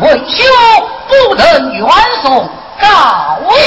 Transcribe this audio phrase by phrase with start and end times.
[0.00, 0.44] 为兄
[1.06, 1.86] 不能远
[2.22, 2.48] 送
[2.80, 2.86] 告
[3.50, 3.62] 辞。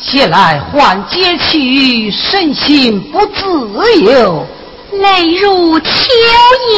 [0.00, 4.46] 前来还街去，身心不自由。
[4.92, 5.86] 泪如秋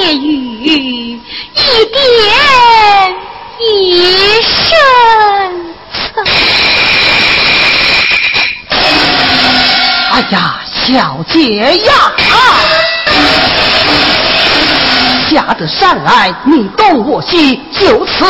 [0.00, 1.20] 夜雨，
[1.54, 2.02] 一点
[3.60, 4.66] 一声
[10.18, 11.92] 哎呀，小姐呀，
[15.30, 18.24] 下得山来，你动我西，就此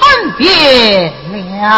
[0.00, 1.12] 分别
[1.60, 1.76] 了。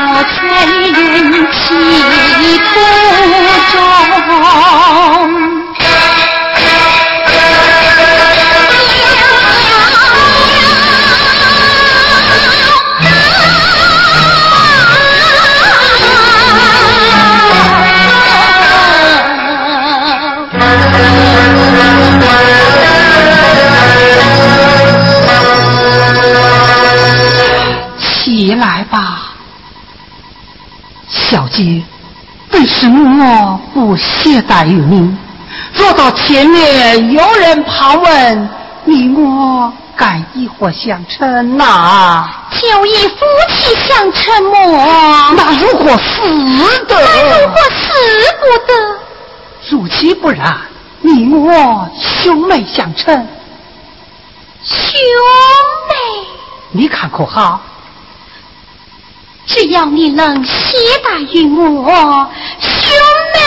[0.00, 0.38] 我催
[0.92, 2.70] 人起初
[3.72, 3.76] 衷
[31.58, 35.16] 结缘懈怠于你，
[35.74, 38.48] 若到前面有人盘问，
[38.84, 42.28] 你我该以何相称呐？
[42.52, 45.34] 就以夫妻相称么？
[45.36, 46.22] 那如果死
[46.86, 46.94] 的？
[46.96, 47.86] 那如果死
[48.40, 48.72] 不得？
[49.70, 50.56] 如其不然，
[51.00, 53.26] 你我兄妹相称。
[54.62, 55.00] 兄
[55.88, 55.94] 妹，
[56.70, 57.60] 你看可好？
[59.48, 62.92] 只要你能携带于我，兄
[63.34, 63.38] 妹。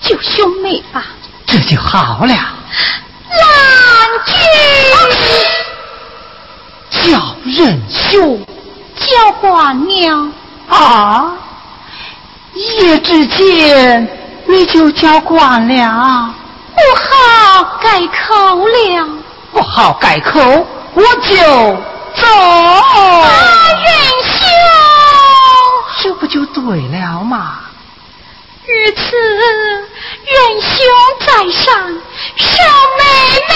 [0.00, 1.04] 就兄妹吧，
[1.46, 2.34] 这就好了。
[3.30, 3.44] 郎
[4.24, 4.32] 君
[6.90, 8.46] 叫仁兄，
[8.96, 10.32] 叫官娘
[10.68, 11.32] 啊！
[12.54, 14.08] 一夜之间
[14.46, 16.32] 你就叫惯了，
[16.74, 19.08] 不好改口了，
[19.52, 20.40] 不好改口，
[20.94, 21.36] 我就
[22.14, 22.26] 走。
[22.26, 23.67] 仁兄，
[26.00, 27.60] 这不就对了嘛！
[28.66, 30.70] 如此，仁兄
[31.26, 31.74] 在上，
[32.36, 32.52] 少
[32.98, 33.02] 妹
[33.48, 33.54] 妹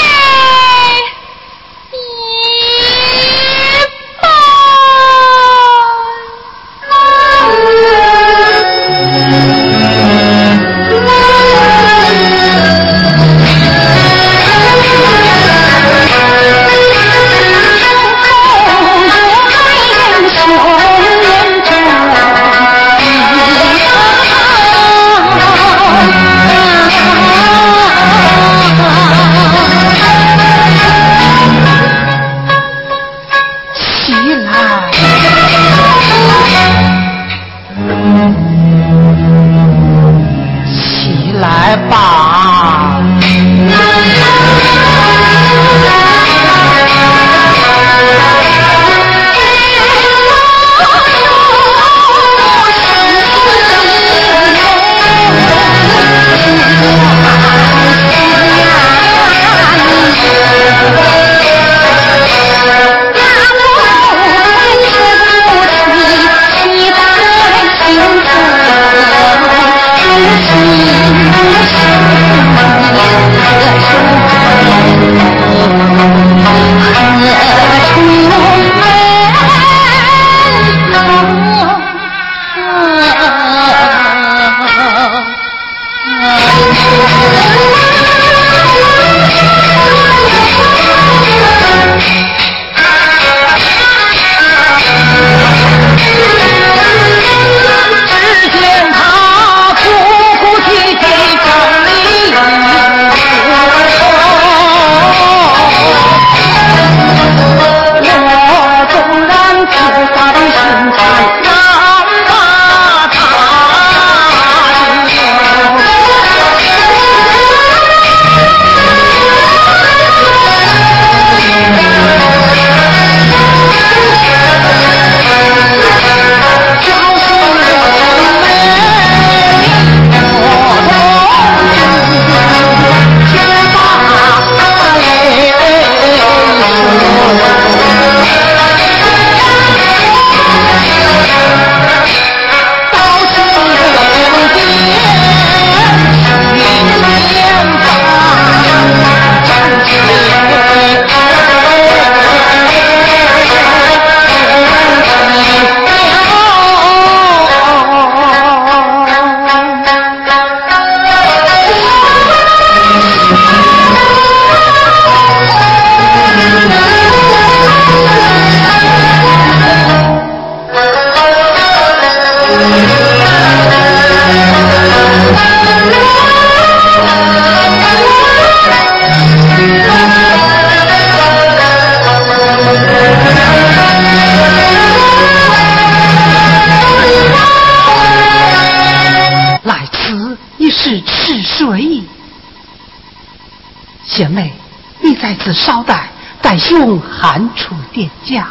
[196.72, 198.48] 待兄喊出店家。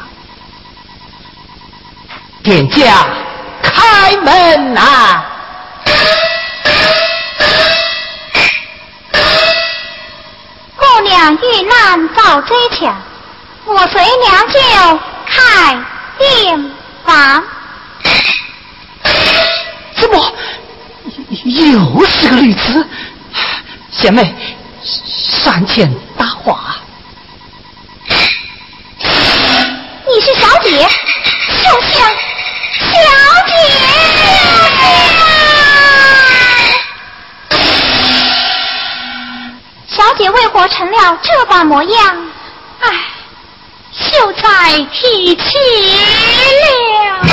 [2.43, 3.03] 店家，
[3.63, 5.25] 开门啊！
[10.75, 12.95] 姑娘遇难遭追抢，
[13.65, 14.59] 我随娘舅
[15.25, 15.83] 开
[16.19, 16.71] 病
[17.03, 17.43] 房。
[19.95, 20.33] 怎么
[21.43, 22.87] 又是个女子？
[23.91, 24.35] 贤妹，
[24.83, 26.75] 上前搭话。
[30.07, 30.81] 你是小姐，
[31.61, 32.09] 小香，
[32.89, 32.99] 小
[33.47, 33.51] 姐。
[40.61, 42.15] 活成了这般模样？
[42.81, 42.87] 唉，
[43.91, 45.41] 秀才提起
[46.61, 47.25] 了。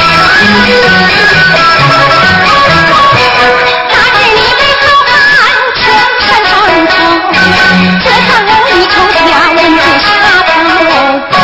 [8.02, 9.20] 这场容易抽下
[9.52, 10.06] 文字杀
[10.46, 10.50] 头，
[10.88, 10.90] 我
[11.28, 11.36] 不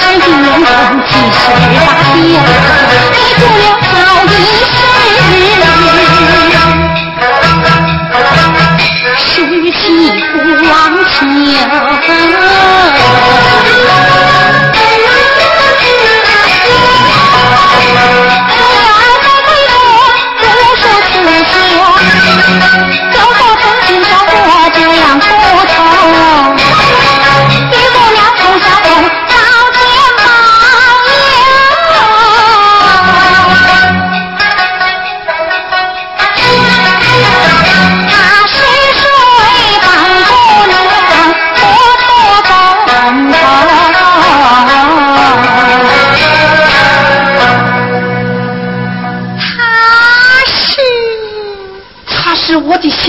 [0.16, 0.68] 因缘中
[1.06, 1.36] 及时
[1.76, 2.16] 发现，
[3.12, 3.62] 你不了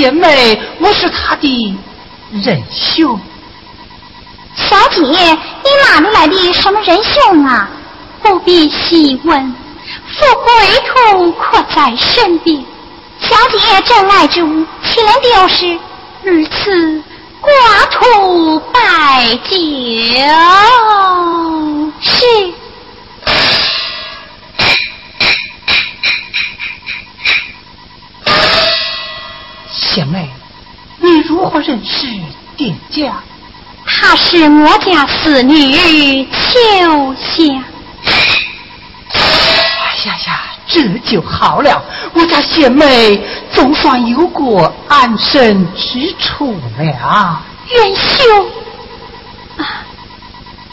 [0.01, 1.77] 姐妹，我是他的
[2.31, 3.19] 仁兄。
[4.55, 7.69] 小姐，你哪里来的什么仁兄啊？
[8.23, 9.55] 不必细问，
[10.07, 10.51] 富贵
[10.87, 12.65] 图可在身边。
[13.19, 14.41] 小姐真爱主，
[14.83, 15.77] 岂能丢失？
[16.23, 17.03] 如此
[17.39, 17.51] 挂
[17.91, 19.55] 土拜酒。
[22.01, 22.25] 是。
[34.01, 37.63] 她是我家四女秋香。
[39.13, 39.19] 哎
[40.05, 41.79] 呀呀，这就好了。
[42.13, 43.21] 我家贤妹
[43.53, 47.43] 总算有过安身之处了。
[47.69, 48.49] 元兄，
[49.57, 49.85] 啊，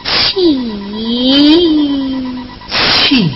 [0.04, 3.30] 请请。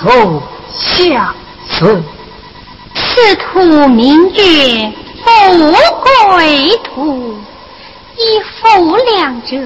[0.00, 1.34] 头下
[1.68, 2.02] 此，
[2.94, 4.92] 此土名曰
[5.24, 5.58] 富
[6.02, 7.34] 贵土，
[8.16, 9.56] 一富两者，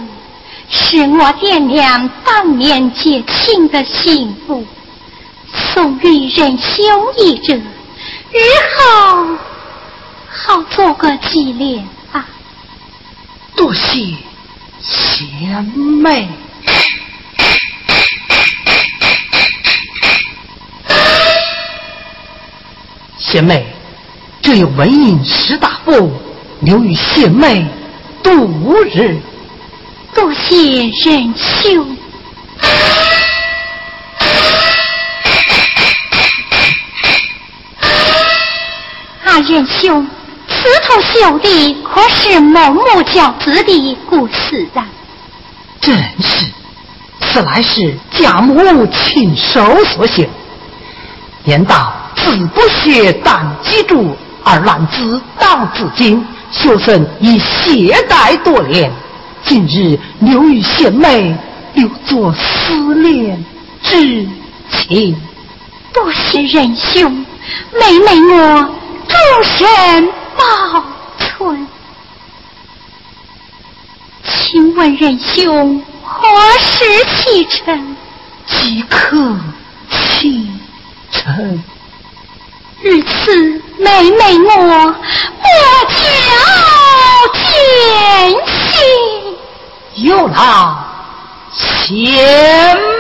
[0.69, 4.65] 是我爹娘当年结亲的幸福，
[5.53, 6.83] 送与人修
[7.17, 8.39] 一者，日
[8.77, 9.37] 后
[10.29, 12.25] 好做个纪念吧！
[13.57, 14.17] 多谢
[14.81, 16.29] 贤妹。
[23.31, 23.65] 贤妹，
[24.43, 26.11] 这有文印十大符，
[26.63, 27.65] 留与贤妹
[28.25, 29.17] 度日。
[30.13, 31.97] 多谢仁兄。
[39.25, 40.05] 啊，仁兄，
[40.49, 44.85] 此头绣的可是孟母教子的故事啊？
[45.81, 46.47] 正是，
[47.21, 50.29] 此乃是贾母亲手所写，
[51.45, 51.95] 言道。
[52.25, 58.91] 子不学，但记住；而男子当自今，学生以懈怠多年。
[59.45, 61.35] 今日留与贤妹，
[61.75, 63.43] 留作思念
[63.83, 64.27] 之
[64.71, 65.17] 情。
[65.93, 67.25] 多谢仁兄，
[67.73, 68.71] 妹妹我
[69.09, 70.85] 终身保
[71.19, 71.67] 存。
[74.23, 76.29] 请问仁兄何
[76.61, 76.85] 时
[77.17, 77.97] 启程？
[78.47, 79.37] 即刻
[79.91, 80.49] 启
[81.11, 81.63] 程。
[82.83, 83.37] 如此
[83.79, 84.95] 妹妹我
[85.43, 85.45] 不
[85.91, 85.99] 求
[87.35, 87.43] 见
[88.57, 89.37] 心，
[89.97, 90.39] 有劳
[91.53, 93.00] 贤。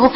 [0.00, 0.12] trabajo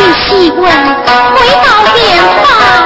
[0.00, 2.79] 你习惯回到远方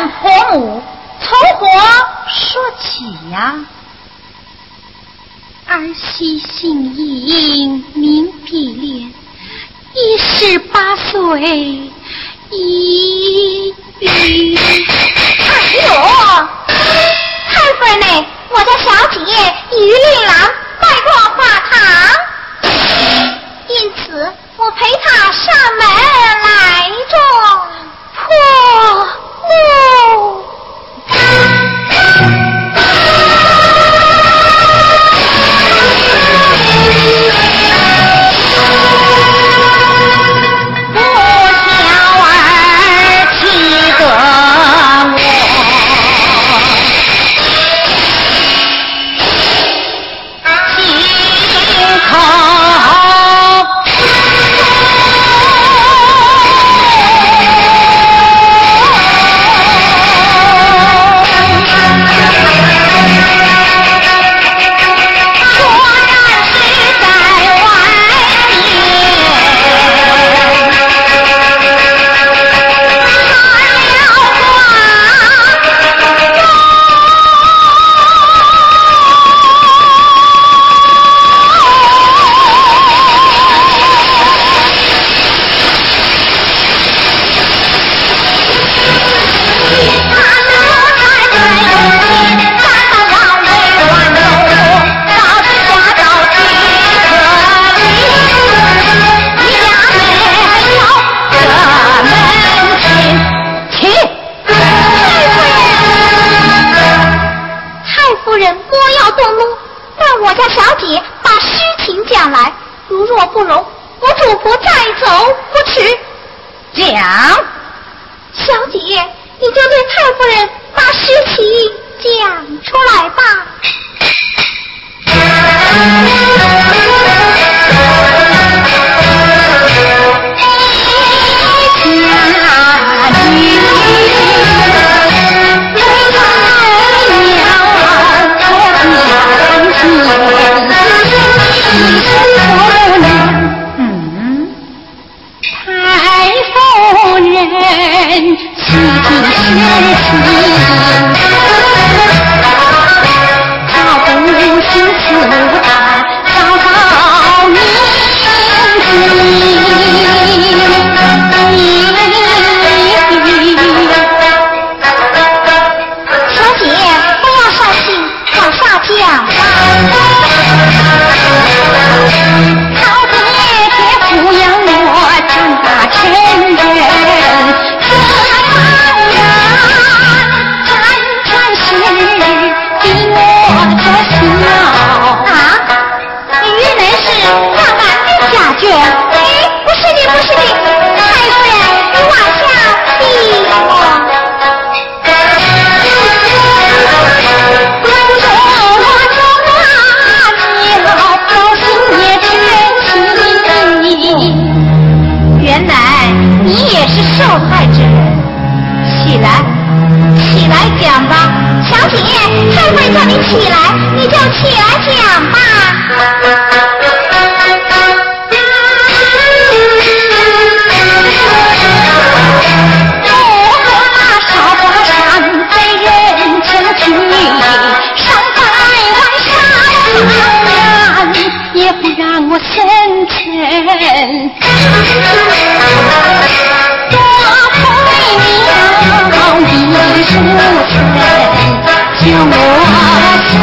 [0.00, 0.82] 婆母，
[1.20, 1.66] 从何
[2.28, 3.54] 说起呀？
[5.68, 9.12] 儿媳姓尹，名碧莲，
[9.94, 11.90] 一十八岁，
[12.50, 14.06] 已哎
[15.74, 15.88] 呦，
[17.48, 18.06] 太夫人呢？
[18.50, 19.18] 我家小姐
[19.72, 20.32] 于令郎
[20.80, 21.74] 拜过花堂，
[23.68, 25.44] 因此我陪她上
[25.78, 25.82] 门
[26.42, 26.44] 来
[27.10, 27.14] 着。
[28.14, 28.24] 破
[29.48, 30.55] 木。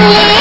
[0.04, 0.33] Yeah.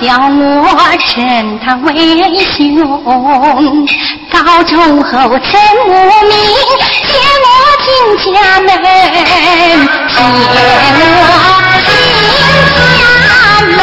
[0.00, 1.90] 叫我称他为
[2.44, 3.04] 兄，
[4.30, 5.50] 高中后曾
[5.86, 5.90] 无
[6.24, 6.32] 名，
[7.04, 7.12] 接
[7.44, 7.46] 我
[7.84, 7.88] 进
[8.32, 9.28] 家门，接
[10.14, 10.20] 我
[11.84, 11.88] 进
[12.96, 13.00] 家
[13.66, 13.78] 门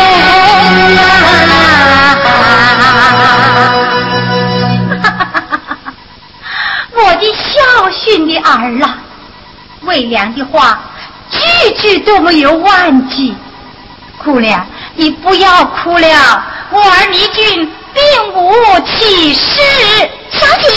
[4.96, 5.04] 啊！
[6.94, 7.46] 我的孝
[7.92, 8.50] 顺的儿
[8.82, 8.86] 啊，
[9.82, 10.80] 魏良的话
[11.30, 11.40] 句
[11.76, 13.36] 句都没有忘记。
[14.24, 14.66] 姑娘，
[14.96, 18.54] 你不要哭了，我儿离君并无
[18.86, 19.62] 其事。
[20.32, 20.68] 小姐，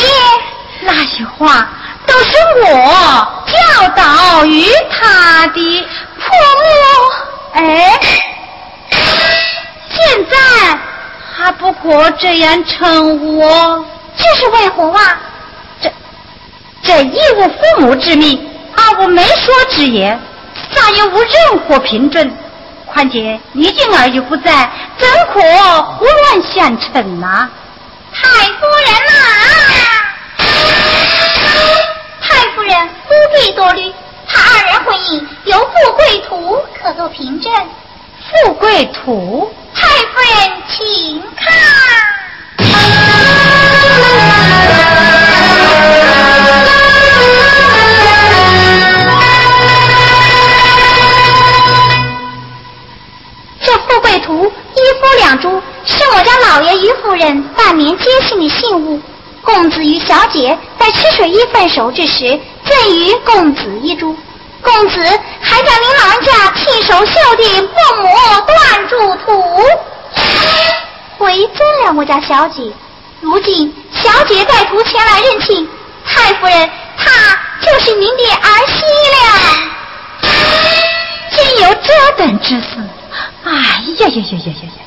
[0.81, 1.69] 那些话
[2.07, 5.87] 都是我教导于他的
[6.19, 6.27] 婆
[6.59, 8.01] 母，哎，
[8.91, 10.79] 现在
[11.33, 13.85] 还不过这样称呼我。
[14.17, 15.17] 这是为何啊？
[15.81, 15.93] 这
[16.83, 20.21] 这一无父母之命，二无媒妁之言，
[20.73, 22.37] 再也无任何凭证。
[22.93, 25.41] 况且李俊儿又不在，怎可
[25.83, 27.49] 胡乱相称呐、
[28.13, 29.13] 太夫人呐、
[32.21, 33.95] 太夫人不必多虑，
[34.27, 37.53] 他二人婚姻有富贵图可做凭证。
[38.45, 41.47] 富贵图，太夫人，请看。
[42.59, 42.65] 这
[54.21, 59.01] 图一夫两珠，是我家老爷于夫人半年接信的信物。
[59.43, 64.17] 公子与小姐在吃水一分熟之时，赠予公子一株。
[64.61, 65.01] 公子
[65.41, 68.11] 还将您老人家亲手绣的凤魔
[68.47, 69.63] 断柱图
[71.17, 72.71] 回赠了我家小姐。
[73.21, 75.69] 如今小姐带图前来认亲，
[76.05, 78.83] 太夫人她就是您的儿媳
[79.15, 80.29] 了。
[81.31, 82.67] 竟有这等之事！
[83.45, 83.59] 哎呀
[83.99, 84.79] 呀呀呀呀呀呀！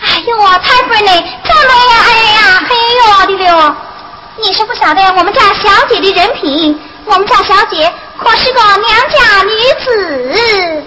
[0.00, 1.10] 哎呦，太夫人呢？
[1.44, 3.76] 这么呀，哎呀，嘿呦的了！
[4.42, 9.50] 你是不晓得我们家小姐的人品，我们家小姐可是个娘家女
[9.84, 10.84] 子。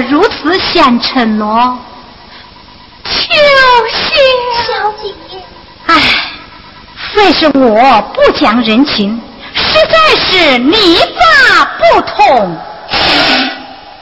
[0.00, 1.78] 如此相承诺。
[3.04, 3.10] 秋
[3.90, 4.10] 香，
[4.66, 5.42] 小姐，
[5.86, 5.92] 唉，
[7.14, 9.20] 非是我不讲人情，
[9.54, 12.56] 实在是你法不通。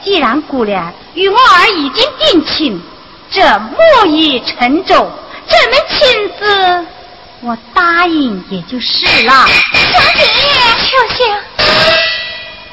[0.03, 2.81] 既然姑娘与我儿已经定亲，
[3.31, 5.09] 这木已成舟，
[5.47, 6.85] 这门亲事
[7.41, 9.47] 我答应也就是了。
[9.73, 10.23] 小姐，
[10.83, 11.37] 秋香，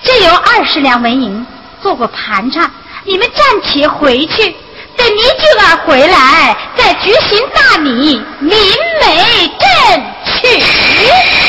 [0.02, 1.46] 这有二十两纹银，
[1.82, 2.70] 做个盘缠，
[3.04, 4.56] 你们暂且回去。
[4.96, 8.56] 等你舅儿回来，再举行大礼，明
[9.00, 11.43] 媒正娶。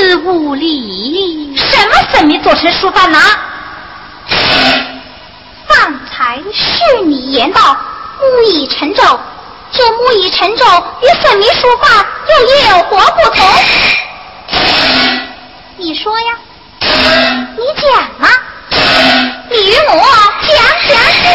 [0.00, 1.54] 此无礼。
[1.58, 3.18] 什么生米做成书饭呢？
[5.68, 7.76] 方才是你言道
[8.18, 9.02] 木已成舟，
[9.70, 10.64] 这木已成舟
[11.02, 12.32] 与粉泥书饭又
[12.70, 13.46] 有何不同？
[15.76, 16.38] 你说呀，
[16.80, 18.26] 你讲啊，
[19.50, 20.02] 你与我
[20.48, 20.56] 讲
[20.88, 21.28] 讲讲。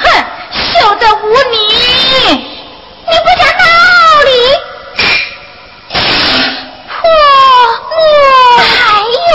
[0.00, 0.04] 哼，
[0.52, 1.58] 休得无礼！
[2.30, 3.62] 你不讲道
[4.24, 4.30] 理，
[6.88, 7.00] 婆
[7.90, 7.94] 母，
[8.58, 8.62] 哎
[9.30, 9.34] 呦，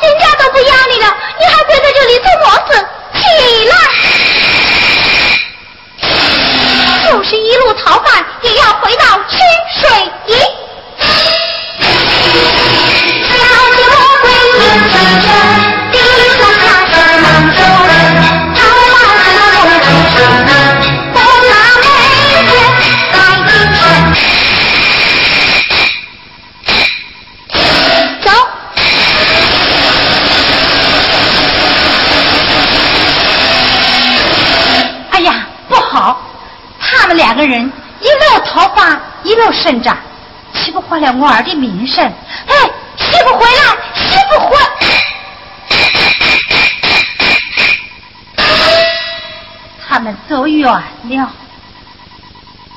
[0.00, 1.06] 人家都不要你了，
[1.38, 2.70] 你还跪在这里做么子？
[3.14, 3.20] 起
[3.68, 3.72] 来！
[7.10, 9.38] 就是一路逃犯，也要回到清
[9.80, 9.82] 水
[10.26, 10.34] 营。
[13.28, 13.34] 小
[13.76, 14.26] 姐我归
[39.50, 39.96] 伐，一路胜仗，
[40.54, 42.04] 岂不坏了我儿的名声？
[42.04, 44.56] 哎，媳妇回来，媳妇回！
[49.88, 51.32] 他们走远了。